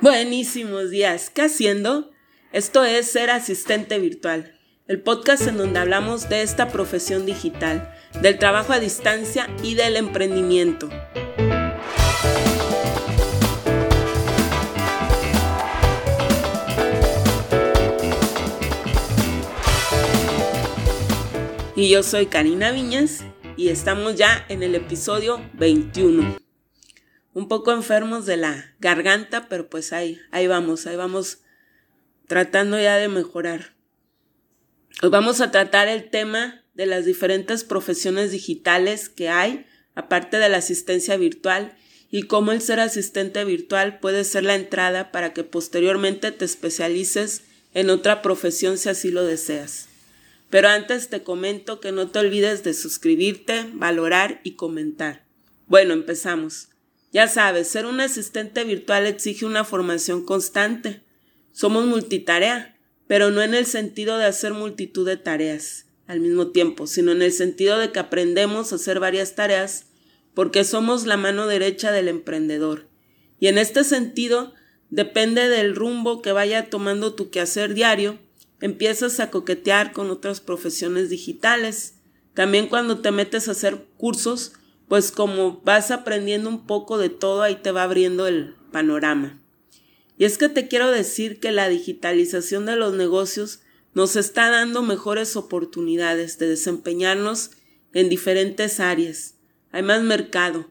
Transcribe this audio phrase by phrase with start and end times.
[0.00, 1.28] Buenísimos días.
[1.28, 2.12] ¿Qué haciendo?
[2.52, 7.92] Esto es Ser Asistente Virtual, el podcast en donde hablamos de esta profesión digital,
[8.22, 10.88] del trabajo a distancia y del emprendimiento.
[21.74, 23.24] Y yo soy Karina Viñas
[23.56, 26.47] y estamos ya en el episodio 21
[27.38, 31.38] un poco enfermos de la garganta, pero pues ahí, ahí vamos, ahí vamos
[32.26, 33.76] tratando ya de mejorar.
[35.02, 40.48] Hoy vamos a tratar el tema de las diferentes profesiones digitales que hay, aparte de
[40.48, 41.76] la asistencia virtual,
[42.10, 47.42] y cómo el ser asistente virtual puede ser la entrada para que posteriormente te especialices
[47.72, 49.86] en otra profesión si así lo deseas.
[50.50, 55.24] Pero antes te comento que no te olvides de suscribirte, valorar y comentar.
[55.68, 56.70] Bueno, empezamos.
[57.12, 61.02] Ya sabes, ser un asistente virtual exige una formación constante.
[61.52, 62.76] Somos multitarea,
[63.06, 67.22] pero no en el sentido de hacer multitud de tareas al mismo tiempo, sino en
[67.22, 69.86] el sentido de que aprendemos a hacer varias tareas
[70.34, 72.86] porque somos la mano derecha del emprendedor.
[73.40, 74.54] Y en este sentido,
[74.90, 78.18] depende del rumbo que vaya tomando tu quehacer diario,
[78.60, 81.94] empiezas a coquetear con otras profesiones digitales.
[82.34, 84.52] También cuando te metes a hacer cursos,
[84.88, 89.40] pues como vas aprendiendo un poco de todo, ahí te va abriendo el panorama.
[90.16, 93.60] Y es que te quiero decir que la digitalización de los negocios
[93.94, 97.52] nos está dando mejores oportunidades de desempeñarnos
[97.92, 99.34] en diferentes áreas.
[99.70, 100.70] Hay más mercado.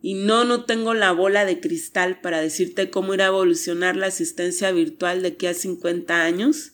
[0.00, 4.06] Y no, no tengo la bola de cristal para decirte cómo irá a evolucionar la
[4.06, 6.72] asistencia virtual de aquí a 50 años.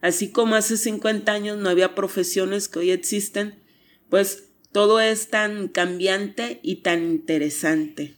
[0.00, 3.62] Así como hace 50 años no había profesiones que hoy existen,
[4.10, 8.16] pues todo es tan cambiante y tan interesante.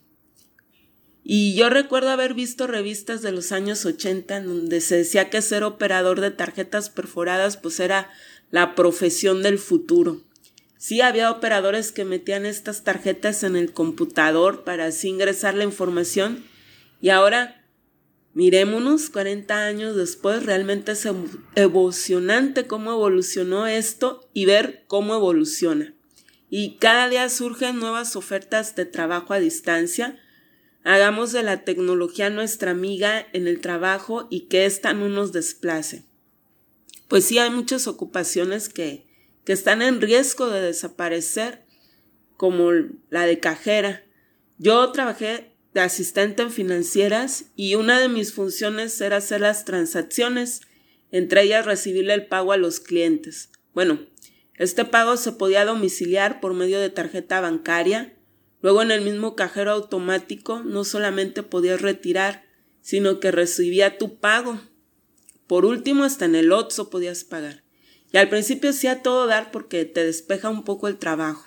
[1.22, 5.42] Y yo recuerdo haber visto revistas de los años 80 en donde se decía que
[5.42, 8.10] ser operador de tarjetas perforadas pues era
[8.50, 10.22] la profesión del futuro.
[10.78, 16.42] Sí había operadores que metían estas tarjetas en el computador para así ingresar la información
[17.02, 17.66] y ahora
[18.32, 21.06] mirémonos 40 años después, realmente es
[21.54, 25.95] emocionante cómo evolucionó esto y ver cómo evoluciona
[26.48, 30.18] y cada día surgen nuevas ofertas de trabajo a distancia.
[30.84, 36.04] Hagamos de la tecnología nuestra amiga en el trabajo y que ésta no nos desplace.
[37.08, 39.06] Pues sí, hay muchas ocupaciones que,
[39.44, 41.64] que están en riesgo de desaparecer,
[42.36, 42.70] como
[43.10, 44.04] la de cajera.
[44.58, 50.62] Yo trabajé de asistente en financieras y una de mis funciones era hacer las transacciones,
[51.10, 53.50] entre ellas recibirle el pago a los clientes.
[53.74, 54.00] Bueno,
[54.58, 58.16] este pago se podía domiciliar por medio de tarjeta bancaria.
[58.62, 62.44] Luego en el mismo cajero automático no solamente podías retirar,
[62.80, 64.60] sino que recibía tu pago.
[65.46, 67.62] Por último, hasta en el OTSO podías pagar.
[68.12, 71.46] Y al principio sí a todo dar porque te despeja un poco el trabajo.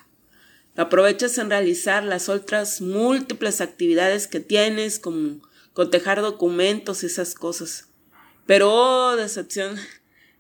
[0.76, 5.42] Lo aprovechas en realizar las otras múltiples actividades que tienes, como
[5.74, 7.88] cotejar documentos y esas cosas.
[8.46, 9.78] Pero, oh, decepción.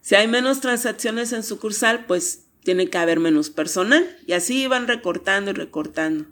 [0.01, 4.07] Si hay menos transacciones en sucursal, pues tiene que haber menos personal.
[4.28, 6.28] Y así iban recortando y recortando.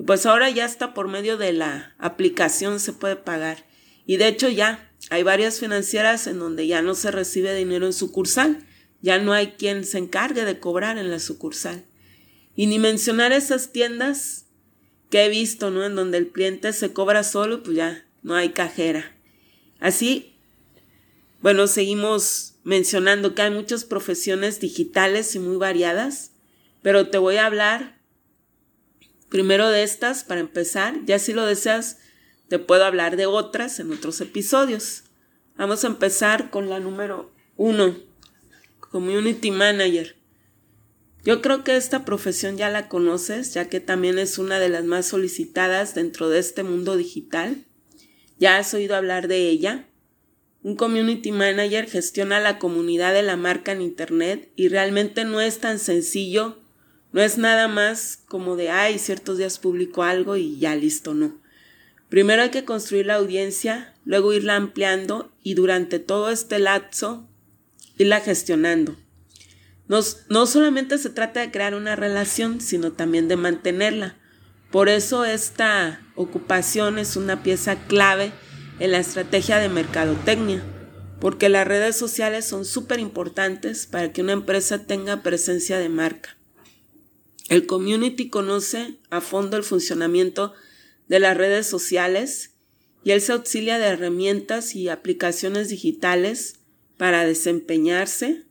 [0.00, 3.64] Y pues ahora ya está por medio de la aplicación se puede pagar.
[4.04, 7.92] Y de hecho ya hay varias financieras en donde ya no se recibe dinero en
[7.92, 8.66] sucursal.
[9.00, 11.84] Ya no hay quien se encargue de cobrar en la sucursal.
[12.56, 14.46] Y ni mencionar esas tiendas
[15.08, 15.84] que he visto, ¿no?
[15.84, 19.16] En donde el cliente se cobra solo, pues ya no hay cajera.
[19.78, 20.35] Así,
[21.46, 26.32] bueno, seguimos mencionando que hay muchas profesiones digitales y muy variadas,
[26.82, 28.00] pero te voy a hablar
[29.28, 31.04] primero de estas para empezar.
[31.04, 31.98] Ya si lo deseas,
[32.48, 35.04] te puedo hablar de otras en otros episodios.
[35.56, 37.96] Vamos a empezar con la número uno,
[38.80, 40.16] Community Manager.
[41.22, 44.82] Yo creo que esta profesión ya la conoces, ya que también es una de las
[44.82, 47.64] más solicitadas dentro de este mundo digital.
[48.36, 49.88] Ya has oído hablar de ella.
[50.66, 55.60] Un community manager gestiona la comunidad de la marca en Internet y realmente no es
[55.60, 56.58] tan sencillo,
[57.12, 61.40] no es nada más como de, ay, ciertos días publico algo y ya listo, no.
[62.08, 67.28] Primero hay que construir la audiencia, luego irla ampliando y durante todo este lapso
[67.96, 68.96] irla gestionando.
[69.86, 74.16] No, no solamente se trata de crear una relación, sino también de mantenerla.
[74.72, 78.32] Por eso esta ocupación es una pieza clave
[78.78, 80.62] en la estrategia de mercadotecnia,
[81.20, 86.36] porque las redes sociales son súper importantes para que una empresa tenga presencia de marca.
[87.48, 90.52] El community conoce a fondo el funcionamiento
[91.08, 92.54] de las redes sociales
[93.04, 96.56] y él se auxilia de herramientas y aplicaciones digitales
[96.96, 98.42] para desempeñarse.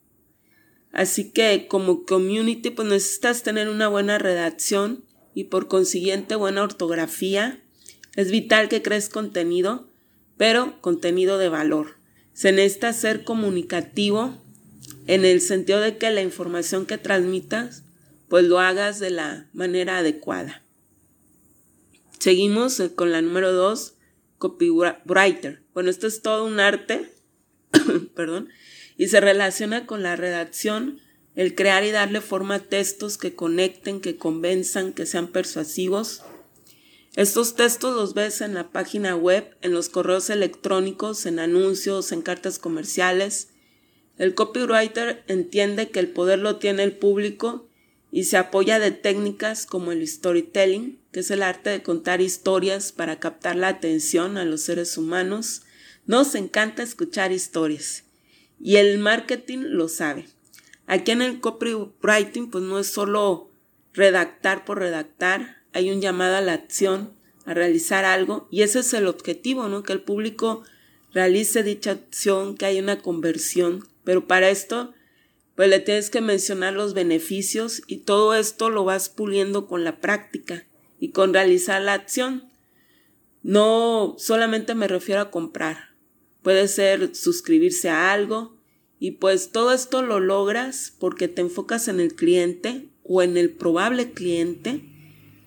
[0.94, 7.62] Así que como community pues necesitas tener una buena redacción y por consiguiente buena ortografía.
[8.16, 9.90] Es vital que crees contenido,
[10.38, 11.98] pero contenido de valor.
[12.34, 14.42] Se necesita ser comunicativo
[15.08, 17.84] en el sentido de que la información que transmitas
[18.28, 20.64] pues lo hagas de la manera adecuada.
[22.20, 23.96] Seguimos eh, con la número dos,
[24.38, 25.62] copywriter.
[25.74, 27.12] Bueno, esto es todo un arte,
[28.16, 28.50] perdón,
[28.98, 31.00] y se relaciona con la redacción,
[31.36, 36.24] el crear y darle forma a textos que conecten, que convenzan, que sean persuasivos.
[37.16, 42.22] Estos textos los ves en la página web, en los correos electrónicos, en anuncios, en
[42.22, 43.50] cartas comerciales.
[44.18, 47.70] El copywriter entiende que el poder lo tiene el público
[48.12, 52.92] y se apoya de técnicas como el storytelling, que es el arte de contar historias
[52.92, 55.62] para captar la atención a los seres humanos.
[56.06, 58.04] Nos encanta escuchar historias
[58.60, 60.28] y el marketing lo sabe.
[60.86, 63.50] Aquí en el copywriting pues no es solo
[63.94, 67.12] redactar por redactar, hay un llamado a la acción,
[67.46, 69.84] a realizar algo y ese es el objetivo, ¿no?
[69.84, 70.64] Que el público
[71.14, 74.94] realice dicha acción, que haya una conversión, pero para esto
[75.54, 80.00] pues le tienes que mencionar los beneficios y todo esto lo vas puliendo con la
[80.00, 80.66] práctica
[80.98, 82.50] y con realizar la acción.
[83.44, 85.90] No solamente me refiero a comprar,
[86.42, 88.56] puede ser suscribirse a algo
[88.98, 93.50] y pues todo esto lo logras porque te enfocas en el cliente o en el
[93.50, 94.95] probable cliente.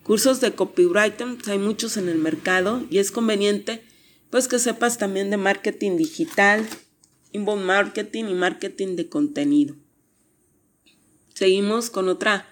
[0.08, 3.82] Cursos de copywriting pues, hay muchos en el mercado y es conveniente
[4.30, 6.66] pues que sepas también de marketing digital,
[7.32, 9.76] inbound marketing y marketing de contenido.
[11.34, 12.48] Seguimos con otra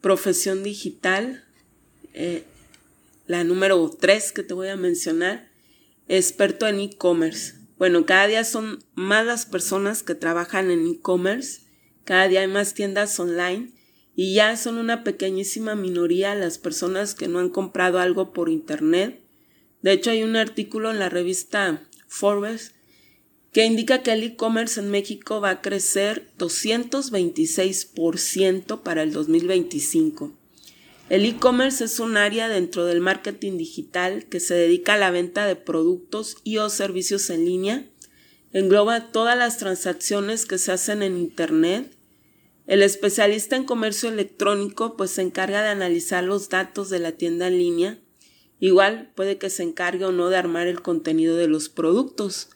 [0.00, 1.44] profesión digital,
[2.14, 2.44] eh,
[3.26, 5.50] la número 3 que te voy a mencionar,
[6.06, 7.54] experto en e-commerce.
[7.76, 11.62] Bueno, cada día son más las personas que trabajan en e-commerce,
[12.04, 13.72] cada día hay más tiendas online
[14.14, 19.20] y ya son una pequeñísima minoría las personas que no han comprado algo por internet.
[19.80, 22.74] De hecho, hay un artículo en la revista Forbes
[23.52, 30.32] que indica que el e-commerce en México va a crecer 226% para el 2025.
[31.10, 35.46] El e-commerce es un área dentro del marketing digital que se dedica a la venta
[35.46, 37.84] de productos y o servicios en línea.
[38.54, 41.94] Engloba todas las transacciones que se hacen en Internet.
[42.66, 47.48] El especialista en comercio electrónico pues se encarga de analizar los datos de la tienda
[47.48, 47.98] en línea.
[48.60, 52.50] Igual puede que se encargue o no de armar el contenido de los productos.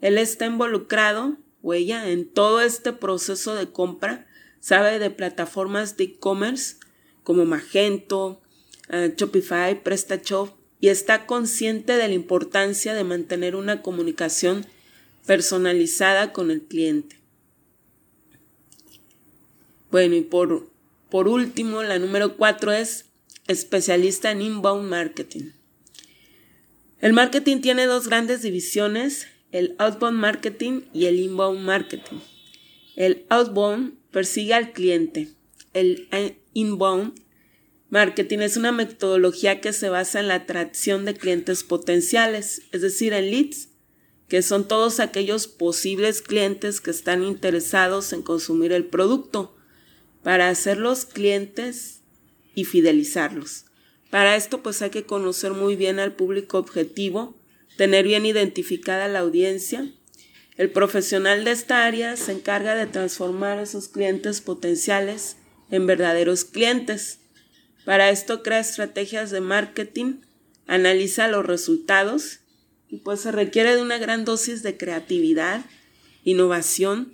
[0.00, 4.26] Él está involucrado o ella en todo este proceso de compra,
[4.60, 6.76] sabe de plataformas de e-commerce
[7.22, 8.42] como Magento,
[8.90, 10.50] uh, Shopify, PrestaShop
[10.80, 14.66] y está consciente de la importancia de mantener una comunicación
[15.26, 17.16] personalizada con el cliente.
[19.96, 20.68] Bueno, y por,
[21.08, 23.06] por último, la número cuatro es
[23.48, 25.52] especialista en inbound marketing.
[27.00, 32.18] El marketing tiene dos grandes divisiones, el outbound marketing y el inbound marketing.
[32.94, 35.30] El outbound persigue al cliente.
[35.72, 36.06] El
[36.52, 37.18] inbound
[37.88, 43.14] marketing es una metodología que se basa en la atracción de clientes potenciales, es decir,
[43.14, 43.70] en leads,
[44.28, 49.55] que son todos aquellos posibles clientes que están interesados en consumir el producto,
[50.26, 52.00] para hacerlos clientes
[52.56, 53.66] y fidelizarlos.
[54.10, 57.36] Para esto pues hay que conocer muy bien al público objetivo,
[57.76, 59.88] tener bien identificada la audiencia.
[60.56, 65.36] El profesional de esta área se encarga de transformar a esos clientes potenciales
[65.70, 67.20] en verdaderos clientes.
[67.84, 70.22] Para esto crea estrategias de marketing,
[70.66, 72.40] analiza los resultados
[72.88, 75.64] y pues se requiere de una gran dosis de creatividad,
[76.24, 77.12] innovación.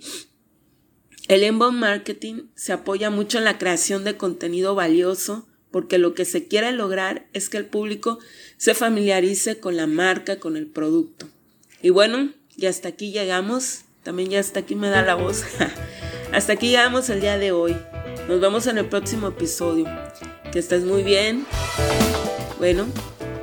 [1.27, 6.25] El inbound marketing se apoya mucho en la creación de contenido valioso porque lo que
[6.25, 8.19] se quiere lograr es que el público
[8.57, 11.27] se familiarice con la marca, con el producto.
[11.81, 13.81] Y bueno, ya hasta aquí llegamos.
[14.03, 15.43] También ya hasta aquí me da la voz.
[16.31, 17.75] hasta aquí llegamos el día de hoy.
[18.27, 19.85] Nos vemos en el próximo episodio.
[20.51, 21.45] Que estés muy bien.
[22.59, 22.85] Bueno,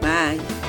[0.01, 0.60] bye.